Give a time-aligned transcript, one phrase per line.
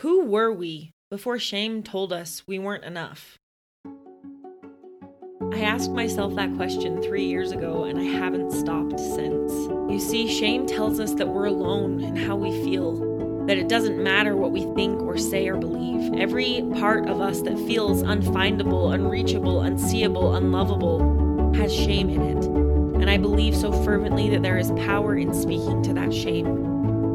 [0.00, 3.38] Who were we before shame told us we weren't enough?
[5.54, 9.50] I asked myself that question three years ago and I haven't stopped since.
[9.90, 14.02] You see, shame tells us that we're alone in how we feel, that it doesn't
[14.02, 16.12] matter what we think or say or believe.
[16.20, 22.44] Every part of us that feels unfindable, unreachable, unseeable, unlovable has shame in it.
[23.00, 26.65] And I believe so fervently that there is power in speaking to that shame.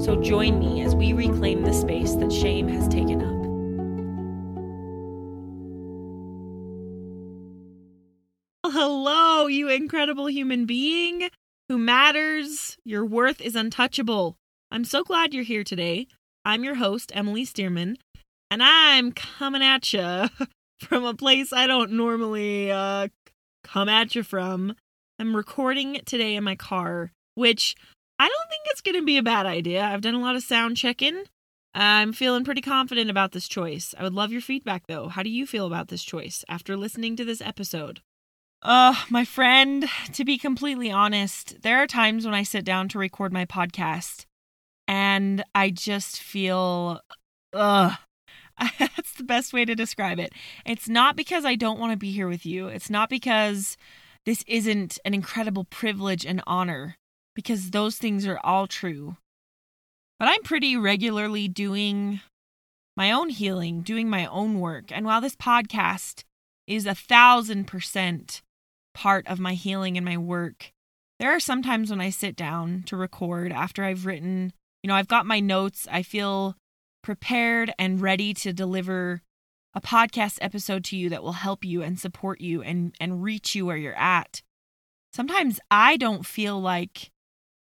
[0.02, 3.29] So join me as we reclaim the space that shame has taken up.
[8.73, 11.30] Hello, you incredible human being
[11.70, 12.80] who matters.
[12.84, 14.38] Your worth is untouchable.
[14.72, 16.08] I'm so glad you're here today.
[16.44, 17.97] I'm your host, Emily Stearman,
[18.49, 20.30] and I'm coming at you
[20.80, 23.09] from a place I don't normally uh,
[23.63, 24.73] come at you from.
[25.20, 27.75] I'm recording today in my car, which
[28.21, 29.84] I don't think it's going to be a bad idea.
[29.84, 31.23] I've done a lot of sound checking.
[31.73, 33.95] I'm feeling pretty confident about this choice.
[33.97, 35.07] I would love your feedback though.
[35.07, 38.02] How do you feel about this choice after listening to this episode?
[38.61, 42.99] Uh, my friend, to be completely honest, there are times when I sit down to
[42.99, 44.25] record my podcast
[44.88, 47.02] and I just feel,
[47.53, 47.94] ugh.
[48.77, 50.31] That's the best way to describe it.
[50.64, 52.67] It's not because I don't want to be here with you.
[52.67, 53.77] It's not because
[54.27, 56.97] this isn't an incredible privilege and honor,
[57.35, 59.17] because those things are all true.
[60.19, 62.21] But I'm pretty regularly doing
[62.95, 64.91] my own healing, doing my own work.
[64.91, 66.23] And while this podcast
[66.67, 68.41] is a thousand percent
[68.93, 70.71] part of my healing and my work.
[71.19, 74.95] There are some times when I sit down to record after I've written, you know,
[74.95, 76.55] I've got my notes, I feel
[77.03, 79.21] prepared and ready to deliver
[79.73, 83.55] a podcast episode to you that will help you and support you and and reach
[83.55, 84.41] you where you're at.
[85.13, 87.09] Sometimes I don't feel like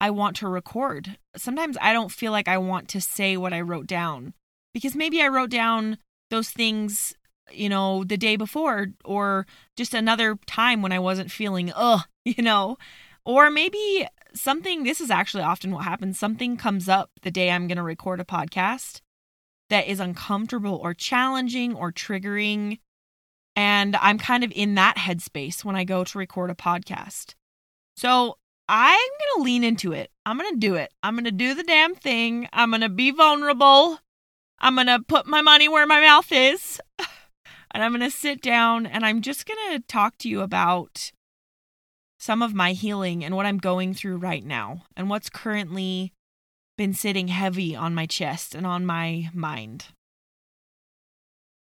[0.03, 1.17] I want to record.
[1.33, 4.33] Sometimes I don't feel like I want to say what I wrote down
[4.73, 5.97] because maybe I wrote down
[6.29, 7.13] those things
[7.49, 12.43] you know, the day before or just another time when I wasn't feeling, ugh, you
[12.43, 12.77] know.
[13.23, 14.05] Or maybe
[14.35, 17.83] something, this is actually often what happens, something comes up the day I'm going to
[17.83, 18.99] record a podcast
[19.69, 22.79] that is uncomfortable or challenging or triggering.
[23.55, 27.35] And I'm kind of in that headspace when I go to record a podcast.
[27.95, 28.37] So
[28.75, 30.09] I'm going to lean into it.
[30.25, 30.91] I'm going to do it.
[31.03, 32.49] I'm going to do the damn thing.
[32.51, 33.99] I'm going to be vulnerable.
[34.59, 36.81] I'm going to put my money where my mouth is.
[37.71, 41.11] and I'm going to sit down and I'm just going to talk to you about
[42.17, 46.11] some of my healing and what I'm going through right now and what's currently
[46.75, 49.85] been sitting heavy on my chest and on my mind.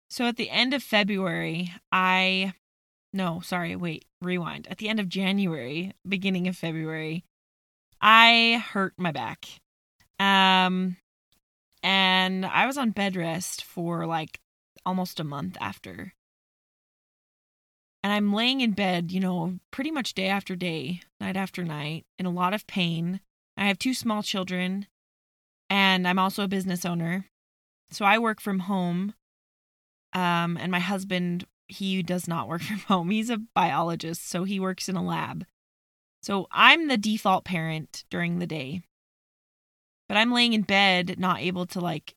[0.09, 2.55] So at the end of February, I
[3.15, 4.67] no, sorry, wait, rewind.
[4.69, 7.25] At the end of January, beginning of February,
[8.01, 9.47] I hurt my back.
[10.19, 10.97] Um
[11.83, 14.41] and I was on bed rest for like
[14.85, 16.15] almost a month after.
[18.03, 22.05] And I'm laying in bed, you know, pretty much day after day, night after night,
[22.19, 23.21] in a lot of pain.
[23.57, 24.89] I have two small children,
[25.71, 27.27] and I'm also a business owner.
[27.91, 29.15] So I work from home.
[30.13, 33.11] Um, and my husband, he does not work from home.
[33.11, 35.45] He's a biologist, so he works in a lab.
[36.23, 38.83] So I'm the default parent during the day.
[40.09, 42.15] But I'm laying in bed, not able to like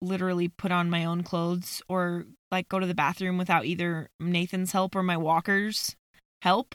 [0.00, 4.72] literally put on my own clothes or like go to the bathroom without either Nathan's
[4.72, 5.96] help or my walker's
[6.42, 6.74] help.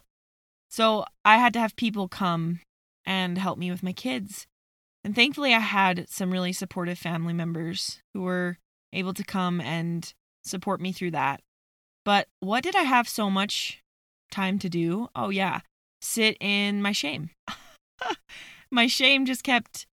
[0.69, 2.61] So I had to have people come
[3.05, 4.45] and help me with my kids.
[5.03, 8.57] And thankfully, I had some really supportive family members who were
[8.91, 10.11] able to come and
[10.43, 11.41] support me through that.
[12.09, 13.83] But what did I have so much
[14.31, 15.09] time to do?
[15.15, 15.59] Oh, yeah,
[16.01, 17.29] sit in my shame.
[18.71, 19.85] my shame just kept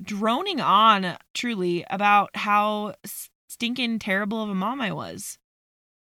[0.00, 2.94] droning on truly about how
[3.46, 5.36] stinking terrible of a mom I was.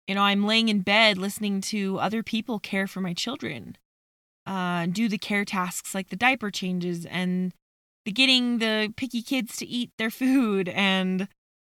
[0.08, 3.76] You know, I'm laying in bed listening to other people care for my children,
[4.48, 7.52] uh, do the care tasks like the diaper changes and
[8.06, 11.28] the getting the picky kids to eat their food and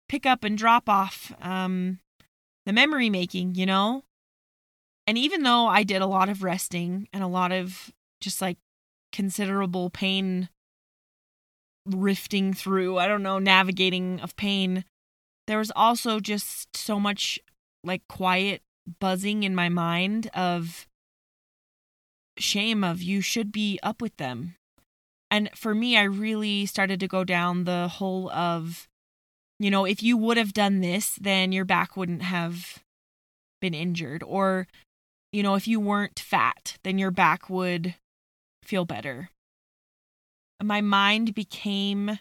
[0.09, 1.98] pick up and drop off, um,
[2.66, 4.03] the memory making, you know?
[5.07, 8.59] And even though I did a lot of resting and a lot of just like
[9.13, 10.48] considerable pain
[11.86, 14.84] rifting through, I don't know, navigating of pain,
[15.47, 17.39] there was also just so much
[17.84, 18.63] like quiet
[18.98, 20.89] buzzing in my mind of
[22.36, 24.57] shame of you should be up with them.
[25.30, 28.89] And for me, I really started to go down the hole of,
[29.58, 32.82] you know, if you would have done this, then your back wouldn't have
[33.60, 34.22] been injured.
[34.22, 34.66] Or,
[35.32, 37.94] you know, if you weren't fat, then your back would
[38.62, 39.30] feel better
[40.62, 42.18] my mind became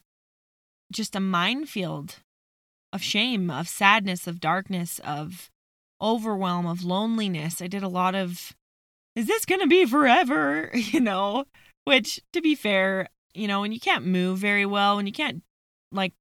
[0.92, 2.18] just a minefield
[2.94, 5.50] of shame, of sadness, of darkness, of
[6.02, 7.62] overwhelm, of loneliness.
[7.62, 8.54] I did a lot of,
[9.16, 10.72] is this going to be forever?
[10.76, 11.46] You know,
[11.86, 15.42] which to be fair, you know, when you can't move very well, when you can't
[15.92, 16.14] like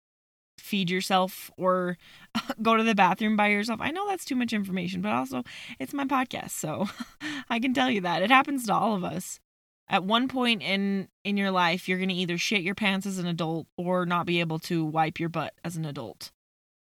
[0.64, 1.98] feed yourself or
[2.62, 3.80] go to the bathroom by yourself.
[3.80, 5.44] I know that's too much information, but also
[5.78, 6.88] it's my podcast, so
[7.50, 8.22] I can tell you that.
[8.22, 9.38] It happens to all of us.
[9.86, 13.18] At one point in in your life, you're going to either shit your pants as
[13.18, 16.30] an adult or not be able to wipe your butt as an adult.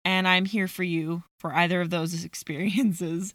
[0.03, 3.33] And I'm here for you for either of those experiences.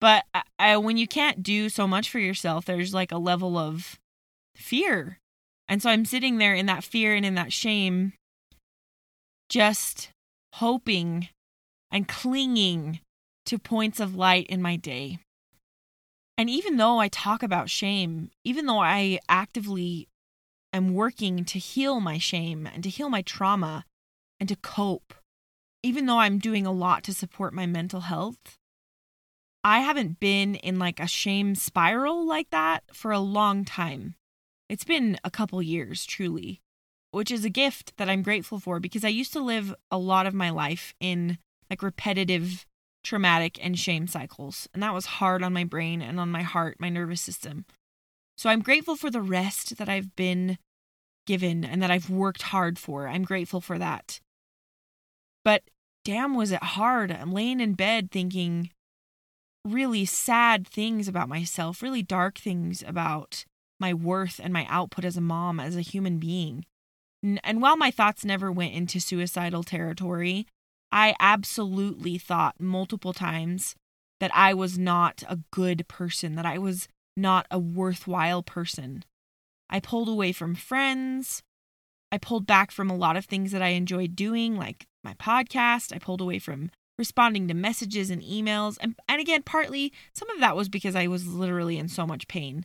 [0.00, 3.56] But I, I, when you can't do so much for yourself, there's like a level
[3.56, 4.00] of
[4.56, 5.18] fear.
[5.68, 8.14] And so I'm sitting there in that fear and in that shame
[9.48, 10.10] just
[10.54, 11.28] hoping
[11.90, 13.00] and clinging
[13.46, 15.18] to points of light in my day.
[16.36, 20.08] And even though I talk about shame, even though I actively
[20.72, 23.84] am working to heal my shame and to heal my trauma
[24.38, 25.14] and to cope,
[25.82, 28.56] even though I'm doing a lot to support my mental health,
[29.64, 34.14] I haven't been in like a shame spiral like that for a long time.
[34.68, 36.60] It's been a couple years, truly
[37.10, 40.26] which is a gift that I'm grateful for because I used to live a lot
[40.26, 41.38] of my life in
[41.70, 42.66] like repetitive
[43.04, 44.68] traumatic and shame cycles.
[44.74, 47.64] And that was hard on my brain and on my heart, my nervous system.
[48.36, 50.58] So I'm grateful for the rest that I've been
[51.26, 53.08] given and that I've worked hard for.
[53.08, 54.20] I'm grateful for that.
[55.44, 55.62] But
[56.04, 57.10] damn, was it hard.
[57.10, 58.70] I'm laying in bed thinking
[59.64, 63.44] really sad things about myself, really dark things about
[63.80, 66.64] my worth and my output as a mom, as a human being.
[67.22, 70.46] And while my thoughts never went into suicidal territory,
[70.92, 73.74] I absolutely thought multiple times
[74.20, 79.04] that I was not a good person, that I was not a worthwhile person.
[79.68, 81.42] I pulled away from friends.
[82.10, 85.94] I pulled back from a lot of things that I enjoyed doing, like my podcast.
[85.94, 88.78] I pulled away from responding to messages and emails.
[88.80, 92.28] And, and again, partly some of that was because I was literally in so much
[92.28, 92.64] pain.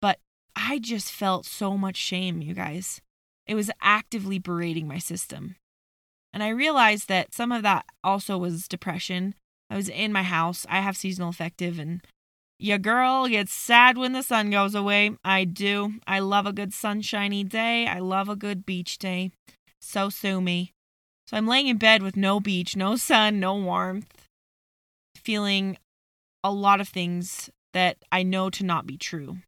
[0.00, 0.18] But
[0.56, 3.00] I just felt so much shame, you guys.
[3.52, 5.56] It was actively berating my system.
[6.32, 9.34] And I realized that some of that also was depression.
[9.68, 10.64] I was in my house.
[10.70, 12.00] I have seasonal affective and
[12.58, 15.10] your girl gets sad when the sun goes away.
[15.22, 16.00] I do.
[16.06, 17.86] I love a good sunshiny day.
[17.86, 19.32] I love a good beach day.
[19.82, 20.72] So sue me.
[21.26, 24.28] So I'm laying in bed with no beach, no sun, no warmth,
[25.14, 25.76] feeling
[26.42, 29.40] a lot of things that I know to not be true.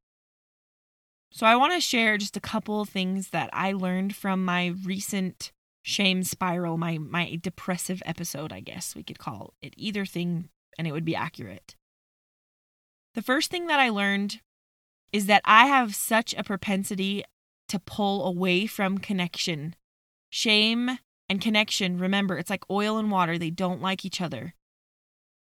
[1.35, 5.51] So, I want to share just a couple things that I learned from my recent
[5.83, 10.49] shame spiral, my, my depressive episode, I guess we could call it either thing,
[10.79, 11.75] and it would be accurate.
[13.15, 14.43] The first thing that I learned
[15.13, 17.25] is that I have such a propensity
[17.69, 19.75] to pull away from connection.
[20.31, 20.99] Shame
[21.29, 24.55] and connection, remember, it's like oil and water, they don't like each other.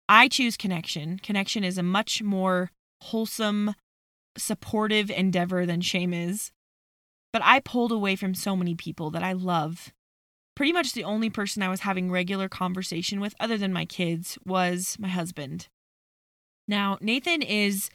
[0.07, 1.17] I choose connection.
[1.17, 2.69] Connection is a much more
[3.01, 3.73] wholesome,
[4.39, 6.51] supportive endeavor than shame is.
[7.31, 9.93] But I pulled away from so many people that I love.
[10.55, 14.37] Pretty much the only person I was having regular conversation with, other than my kids,
[14.45, 15.67] was my husband.
[16.67, 17.89] Now, Nathan is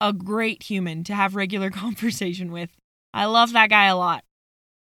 [0.00, 2.70] a great human to have regular conversation with.
[3.14, 4.24] I love that guy a lot.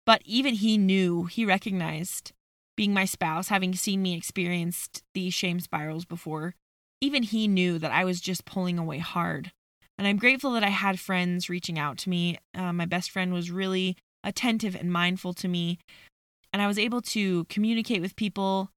[0.06, 2.34] But even he knew, he recognized,
[2.76, 6.56] being my spouse, having seen me experience these shame spirals before,
[7.00, 9.52] even he knew that I was just pulling away hard.
[9.98, 12.38] And I'm grateful that I had friends reaching out to me.
[12.56, 15.78] Uh, my best friend was really attentive and mindful to me.
[16.52, 18.70] And I was able to communicate with people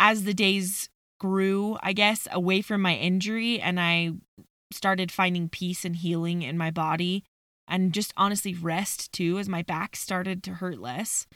[0.00, 0.88] as the days
[1.20, 3.60] grew, I guess, away from my injury.
[3.60, 4.12] And I
[4.72, 7.24] started finding peace and healing in my body
[7.66, 11.26] and just honestly rest too as my back started to hurt less.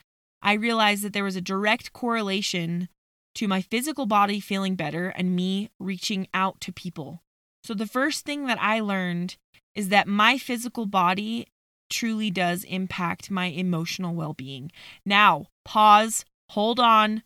[0.42, 2.88] I realized that there was a direct correlation
[3.34, 7.22] to my physical body feeling better and me reaching out to people
[7.64, 9.36] so, the first thing that I learned
[9.74, 11.46] is that my physical body
[11.88, 14.72] truly does impact my emotional well being.
[15.06, 17.22] Now, pause, hold on,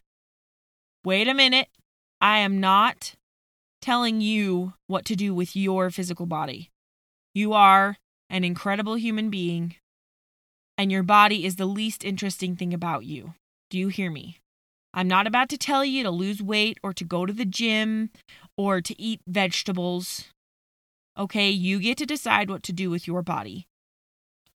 [1.05, 1.69] wait a minute.
[2.21, 3.15] I am not
[3.81, 6.71] telling you what to do with your physical body.
[7.35, 7.97] You are
[8.29, 9.77] an incredible human being,
[10.77, 13.35] and your body is the least interesting thing about you.
[13.71, 14.39] Do you hear me?
[14.93, 18.11] I'm not about to tell you to lose weight or to go to the gym
[18.57, 20.25] or to eat vegetables.
[21.19, 23.67] Okay, you get to decide what to do with your body.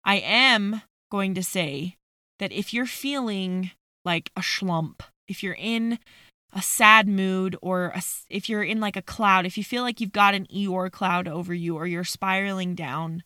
[0.05, 1.97] I am going to say
[2.39, 3.73] that if you're feeling
[4.05, 5.99] like a schlump, if you're in
[6.55, 10.01] a sad mood or a, if you're in like a cloud, if you feel like
[10.01, 13.23] you've got an Eeyore cloud over you or you're spiraling down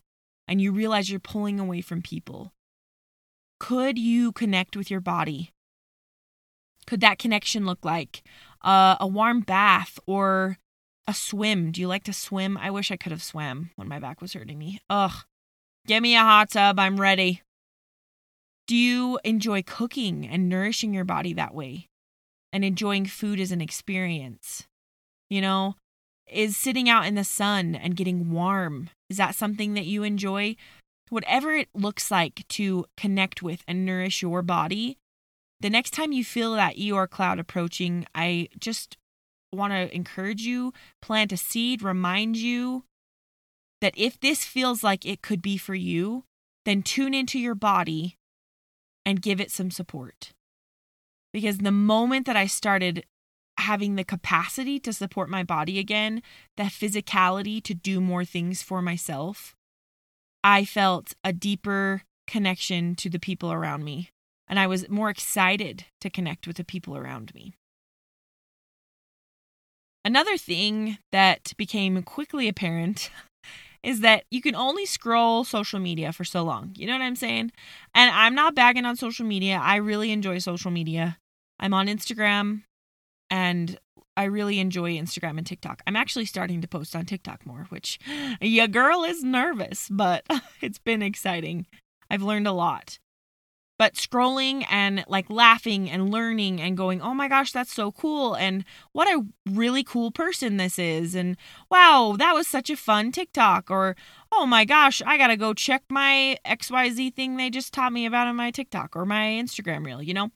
[0.48, 2.52] and you realize you're pulling away from people,
[3.60, 5.50] could you connect with your body?
[6.86, 8.22] Could that connection look like?
[8.62, 10.58] Uh, a warm bath or
[11.06, 11.72] a swim.
[11.72, 12.56] Do you like to swim?
[12.56, 14.80] I wish I could have swam when my back was hurting me.
[14.88, 15.12] Ugh.
[15.86, 16.78] Give me a hot tub.
[16.78, 17.42] I'm ready.
[18.68, 21.88] Do you enjoy cooking and nourishing your body that way?
[22.52, 24.68] And enjoying food as an experience?
[25.28, 25.76] You know,
[26.30, 30.56] is sitting out in the sun and getting warm, is that something that you enjoy?
[31.08, 34.98] Whatever it looks like to connect with and nourish your body,
[35.62, 38.96] the next time you feel that Eeyore cloud approaching, I just
[39.52, 42.84] want to encourage you, plant a seed, remind you
[43.80, 46.24] that if this feels like it could be for you,
[46.64, 48.16] then tune into your body
[49.04, 50.32] and give it some support.
[51.32, 53.04] Because the moment that I started
[53.58, 56.22] having the capacity to support my body again,
[56.56, 59.54] the physicality to do more things for myself,
[60.44, 64.10] I felt a deeper connection to the people around me.
[64.48, 67.54] And I was more excited to connect with the people around me.
[70.04, 73.10] Another thing that became quickly apparent
[73.82, 76.72] is that you can only scroll social media for so long.
[76.76, 77.52] You know what I'm saying?
[77.94, 79.60] And I'm not bagging on social media.
[79.62, 81.18] I really enjoy social media.
[81.58, 82.62] I'm on Instagram
[83.30, 83.78] and
[84.16, 85.82] I really enjoy Instagram and TikTok.
[85.86, 87.98] I'm actually starting to post on TikTok more, which
[88.40, 90.24] your girl is nervous, but
[90.60, 91.66] it's been exciting.
[92.10, 92.98] I've learned a lot.
[93.82, 98.34] But scrolling and like laughing and learning and going, oh my gosh, that's so cool.
[98.36, 101.16] And what a really cool person this is.
[101.16, 101.36] And
[101.68, 103.72] wow, that was such a fun TikTok.
[103.72, 103.96] Or
[104.30, 108.06] oh my gosh, I got to go check my XYZ thing they just taught me
[108.06, 110.30] about on my TikTok or my Instagram reel, you know?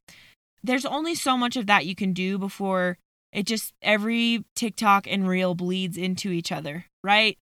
[0.65, 2.99] There's only so much of that you can do before
[3.31, 7.39] it just every TikTok and reel bleeds into each other, right?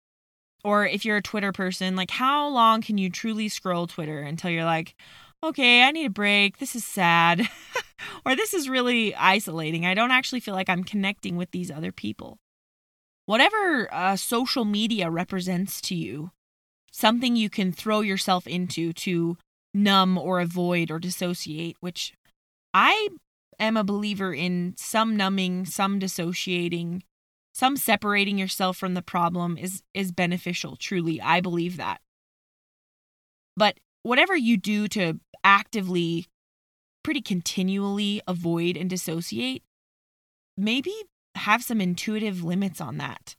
[0.63, 4.53] Or if you're a Twitter person, like how long can you truly scroll Twitter until
[4.53, 4.95] you're like,
[5.43, 6.59] okay, I need a break.
[6.59, 7.49] This is sad.
[8.25, 9.87] or this is really isolating.
[9.87, 12.39] I don't actually feel like I'm connecting with these other people.
[13.27, 16.31] Whatever uh, social media represents to you,
[16.91, 19.37] something you can throw yourself into to
[19.75, 22.15] numb or avoid or dissociate, which
[22.73, 23.09] I
[23.59, 27.03] am a believer in some numbing, some dissociating,
[27.53, 31.21] some separating yourself from the problem is is beneficial, truly.
[31.21, 32.01] I believe that.
[33.57, 36.27] But whatever you do to actively,
[37.03, 39.63] pretty continually avoid and dissociate,
[40.57, 40.93] maybe
[41.35, 43.35] have some intuitive limits on that.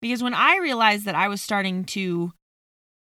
[0.00, 2.32] Because when I realized that I was starting to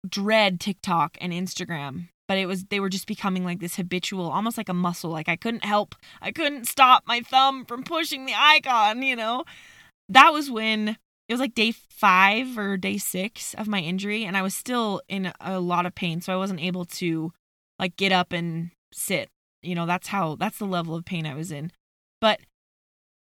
[0.07, 4.57] dread TikTok and Instagram, but it was they were just becoming like this habitual, almost
[4.57, 5.12] like a muscle.
[5.12, 9.45] Like I couldn't help, I couldn't stop my thumb from pushing the icon, you know.
[10.10, 10.89] That was when
[11.29, 15.01] it was like day five or day six of my injury, and I was still
[15.07, 16.19] in a lot of pain.
[16.21, 17.31] So I wasn't able to
[17.81, 19.29] like get up and sit.
[19.63, 21.71] You know, that's how, that's the level of pain I was in.
[22.21, 22.39] But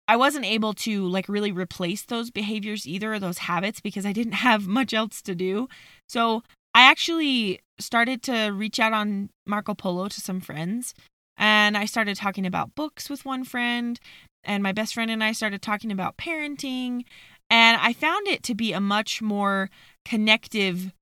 [0.08, 4.12] I wasn't able to like really replace those behaviors either, or those habits, because I
[4.12, 5.68] didn't have much else to do.
[6.08, 6.42] So
[6.74, 10.94] I actually started to reach out on Marco Polo to some friends.
[11.36, 14.00] And I started talking about books with one friend.
[14.42, 17.04] And my best friend and I started talking about parenting.
[17.50, 19.70] And I found it to be a much more
[20.04, 20.92] connective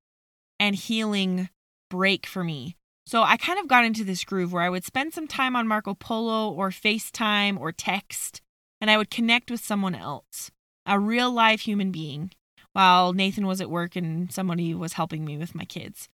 [0.58, 1.48] and healing
[1.90, 2.76] break for me.
[3.06, 5.68] So I kind of got into this groove where I would spend some time on
[5.68, 8.40] Marco Polo or FaceTime or text,
[8.80, 10.50] and I would connect with someone else,
[10.86, 12.30] a real live human being,
[12.72, 16.08] while Nathan was at work and somebody was helping me with my kids.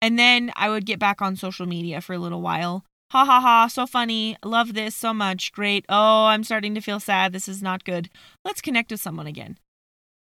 [0.00, 2.84] And then I would get back on social media for a little while.
[3.10, 4.36] Ha ha ha, so funny.
[4.44, 5.50] Love this so much.
[5.50, 5.84] Great.
[5.88, 7.32] Oh, I'm starting to feel sad.
[7.32, 8.10] This is not good.
[8.44, 9.58] Let's connect with someone again.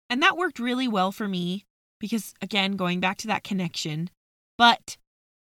[0.10, 1.66] And that worked really well for me
[2.00, 4.10] because, again, going back to that connection.
[4.58, 4.98] But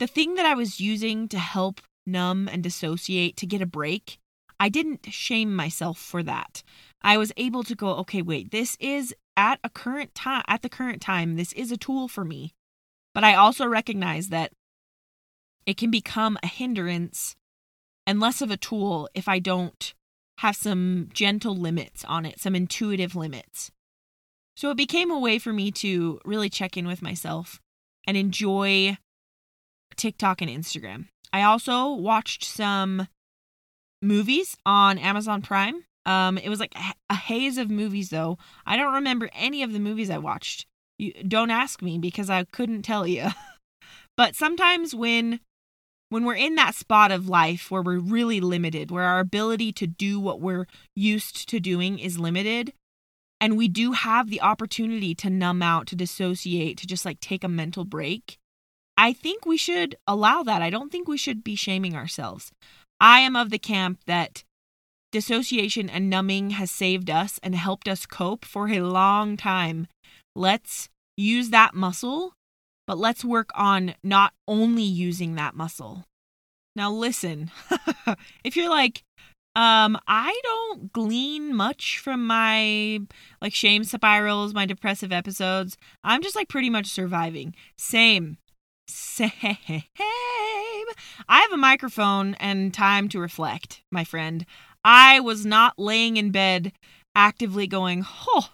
[0.00, 4.18] the thing that I was using to help numb and dissociate to get a break,
[4.58, 6.62] I didn't shame myself for that.
[7.02, 10.70] I was able to go, okay, wait, this is at a current time, at the
[10.70, 12.54] current time, this is a tool for me.
[13.14, 14.52] But I also recognize that
[15.66, 17.36] it can become a hindrance
[18.06, 19.92] and less of a tool if I don't
[20.38, 23.70] have some gentle limits on it, some intuitive limits.
[24.56, 27.60] So it became a way for me to really check in with myself
[28.06, 28.96] and enjoy
[30.00, 31.08] TikTok and Instagram.
[31.32, 33.06] I also watched some
[34.02, 35.84] movies on Amazon Prime.
[36.06, 36.74] Um, it was like
[37.10, 38.38] a haze of movies, though.
[38.64, 40.64] I don't remember any of the movies I watched.
[40.98, 43.28] You don't ask me because I couldn't tell you.
[44.16, 45.40] but sometimes when
[46.08, 49.86] when we're in that spot of life where we're really limited, where our ability to
[49.86, 50.66] do what we're
[50.96, 52.72] used to doing is limited,
[53.38, 57.44] and we do have the opportunity to numb out, to dissociate, to just like take
[57.44, 58.39] a mental break.
[59.00, 60.60] I think we should allow that.
[60.60, 62.52] I don't think we should be shaming ourselves.
[63.00, 64.44] I am of the camp that
[65.10, 69.86] dissociation and numbing has saved us and helped us cope for a long time.
[70.36, 72.34] Let's use that muscle,
[72.86, 76.04] but let's work on not only using that muscle.
[76.76, 77.50] Now, listen,
[78.44, 79.02] if you're like,
[79.56, 83.00] um, I don't glean much from my
[83.40, 85.78] like shame spirals, my depressive episodes.
[86.04, 87.54] I'm just like pretty much surviving.
[87.78, 88.36] Same.
[88.92, 89.30] Same.
[91.28, 94.44] I have a microphone and time to reflect, my friend.
[94.84, 96.72] I was not laying in bed
[97.14, 98.48] actively going, oh,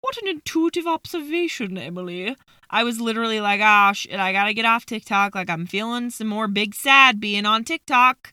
[0.00, 2.36] what an intuitive observation, Emily.
[2.68, 5.34] I was literally like, oh, shit, I gotta get off TikTok.
[5.34, 8.32] Like, I'm feeling some more big sad being on TikTok.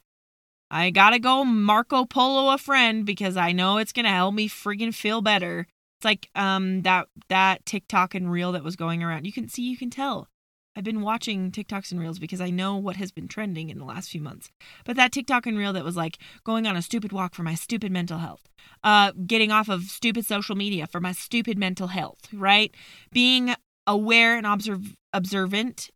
[0.71, 4.93] I gotta go Marco Polo a friend because I know it's gonna help me freaking
[4.93, 5.67] feel better.
[5.97, 9.25] It's like um that that TikTok and reel that was going around.
[9.25, 10.27] You can see, you can tell.
[10.75, 13.85] I've been watching TikToks and Reels because I know what has been trending in the
[13.85, 14.49] last few months.
[14.85, 17.55] But that TikTok and Reel that was like going on a stupid walk for my
[17.55, 18.47] stupid mental health,
[18.83, 22.73] uh, getting off of stupid social media for my stupid mental health, right?
[23.11, 23.55] Being
[23.87, 25.89] aware and observe observant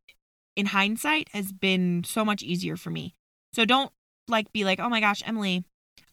[0.56, 3.14] in hindsight has been so much easier for me.
[3.54, 3.92] So don't
[4.28, 5.64] like be like, oh my gosh, Emily,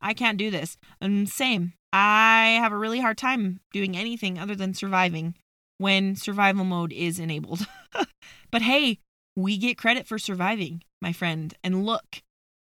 [0.00, 0.76] I can't do this.
[1.00, 1.72] And same.
[1.92, 5.34] I have a really hard time doing anything other than surviving
[5.80, 7.66] when survival mode is enabled.
[8.50, 8.98] but hey,
[9.34, 11.54] we get credit for surviving, my friend.
[11.64, 12.22] And look,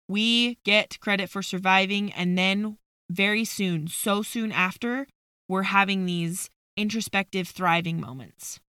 [0.07, 2.13] we get credit for surviving.
[2.13, 2.77] And then
[3.11, 5.07] very soon, so soon after,
[5.49, 8.61] we're having these introspective, thriving moments.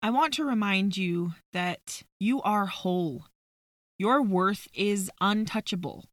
[0.00, 3.26] I want to remind you that you are whole.
[3.98, 6.04] Your worth is untouchable.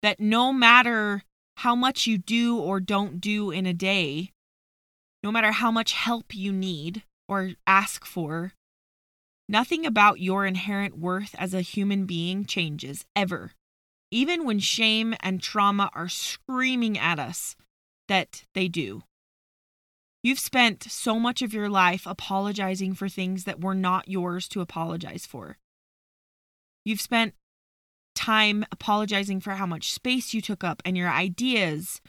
[0.00, 1.22] That no matter
[1.58, 4.30] how much you do or don't do in a day,
[5.22, 8.52] no matter how much help you need or ask for,
[9.48, 13.52] nothing about your inherent worth as a human being changes ever.
[14.10, 17.54] Even when shame and trauma are screaming at us
[18.08, 19.02] that they do.
[20.22, 24.60] You've spent so much of your life apologizing for things that were not yours to
[24.60, 25.56] apologize for.
[26.84, 27.34] You've spent
[28.14, 32.00] time apologizing for how much space you took up and your ideas.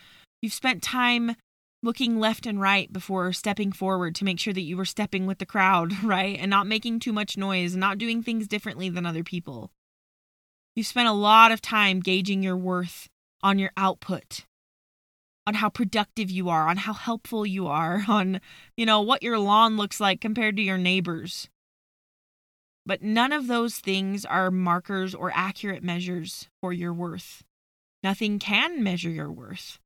[0.41, 1.35] You've spent time
[1.83, 5.39] looking left and right before stepping forward to make sure that you were stepping with
[5.39, 6.37] the crowd, right?
[6.39, 9.71] And not making too much noise, not doing things differently than other people.
[10.75, 13.09] You've spent a lot of time gauging your worth
[13.43, 14.45] on your output,
[15.45, 18.39] on how productive you are, on how helpful you are, on,
[18.77, 21.49] you know, what your lawn looks like compared to your neighbors.
[22.85, 27.43] But none of those things are markers or accurate measures for your worth.
[28.01, 29.80] Nothing can measure your worth.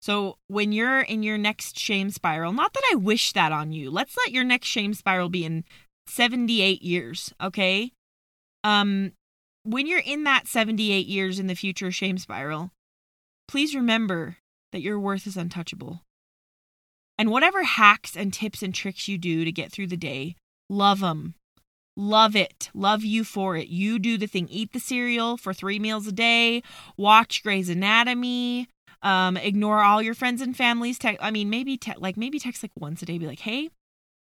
[0.00, 3.90] So when you're in your next shame spiral, not that I wish that on you.
[3.90, 5.64] Let's let your next shame spiral be in
[6.06, 7.92] 78 years, okay?
[8.64, 9.12] Um
[9.62, 12.70] when you're in that 78 years in the future shame spiral,
[13.46, 14.38] please remember
[14.72, 16.00] that your worth is untouchable.
[17.18, 20.36] And whatever hacks and tips and tricks you do to get through the day,
[20.70, 21.34] love them.
[21.96, 22.70] Love it.
[22.72, 23.68] Love you for it.
[23.68, 24.48] You do the thing.
[24.48, 26.62] Eat the cereal for three meals a day.
[26.96, 28.68] Watch Grey's Anatomy.
[29.02, 30.98] Um, ignore all your friends and families.
[30.98, 33.18] Te- I mean, maybe te- like maybe text like once a day.
[33.18, 33.70] Be like, hey,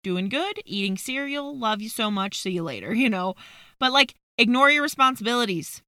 [0.02, 2.38] doing good, eating cereal, love you so much.
[2.40, 2.94] See you later.
[3.06, 3.34] You know,
[3.78, 5.82] but like ignore your responsibilities.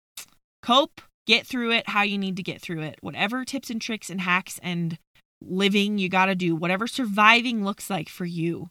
[0.62, 2.98] Cope, get through it how you need to get through it.
[3.00, 4.98] Whatever tips and tricks and hacks and
[5.40, 8.70] living you got to do, whatever surviving looks like for you.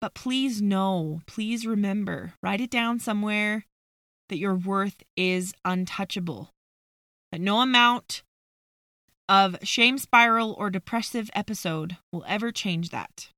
[0.00, 3.64] But please know, please remember, write it down somewhere
[4.28, 6.50] that your worth is untouchable.
[7.32, 8.22] That no amount
[9.28, 13.28] of shame spiral or depressive episode will ever change that.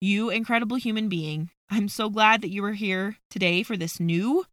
[0.00, 4.44] You incredible human being, I'm so glad that you are here today for this new,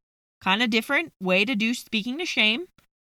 [0.42, 2.68] kind of different way to do speaking to shame.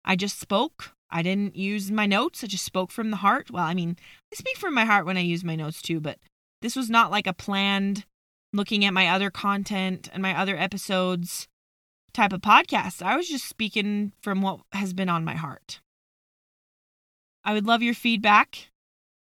[0.04, 0.92] I just spoke.
[1.10, 2.44] I didn't use my notes.
[2.44, 3.50] I just spoke from the heart.
[3.50, 3.96] Well, I mean,
[4.34, 6.20] I speak from my heart when I use my notes too, but
[6.62, 8.06] this was not like a planned
[8.54, 11.48] looking at my other content and my other episodes
[12.14, 13.02] type of podcast.
[13.02, 15.80] I was just speaking from what has been on my heart.
[17.48, 18.70] I would love your feedback.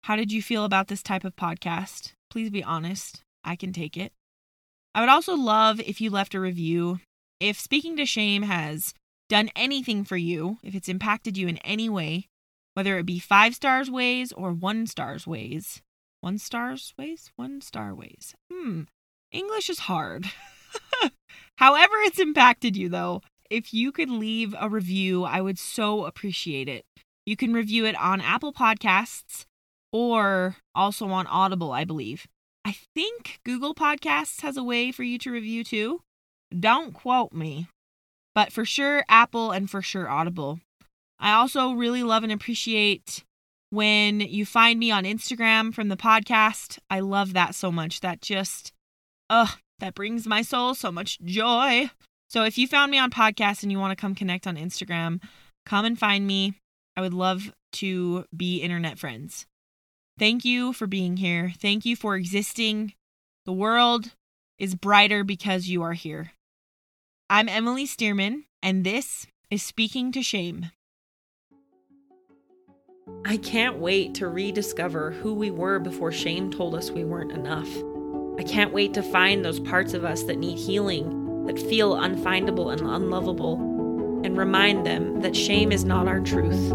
[0.04, 2.12] How did you feel about this type of podcast?
[2.30, 3.22] Please be honest.
[3.44, 4.12] I can take it.
[4.94, 7.00] I would also love if you left a review.
[7.40, 8.94] If Speaking to Shame has
[9.28, 12.28] done anything for you, if it's impacted you in any way,
[12.74, 15.82] whether it be five stars ways or one stars ways.
[16.20, 17.32] One stars ways?
[17.34, 18.36] One star ways.
[18.52, 18.82] Hmm.
[19.32, 20.26] English is hard.
[21.56, 26.68] However, it's impacted you, though, if you could leave a review, I would so appreciate
[26.68, 26.84] it.
[27.26, 29.44] You can review it on Apple Podcasts
[29.92, 32.26] or also on Audible, I believe.
[32.64, 36.00] I think Google Podcasts has a way for you to review too.
[36.58, 37.68] Don't quote me,
[38.34, 40.60] but for sure Apple and for sure Audible.
[41.18, 43.24] I also really love and appreciate
[43.70, 46.78] when you find me on Instagram from the podcast.
[46.90, 48.00] I love that so much.
[48.00, 48.72] That just,
[49.30, 51.90] ugh, that brings my soul so much joy.
[52.28, 55.20] So if you found me on podcast and you want to come connect on Instagram,
[55.64, 56.54] come and find me.
[56.96, 59.46] I would love to be internet friends.
[60.18, 61.52] Thank you for being here.
[61.58, 62.94] Thank you for existing.
[63.44, 64.12] The world
[64.58, 66.32] is brighter because you are here.
[67.30, 70.70] I'm Emily Stearman, and this is Speaking to Shame.
[73.24, 77.68] I can't wait to rediscover who we were before shame told us we weren't enough.
[78.38, 82.72] I can't wait to find those parts of us that need healing, that feel unfindable
[82.72, 83.56] and unlovable,
[84.24, 86.72] and remind them that shame is not our truth.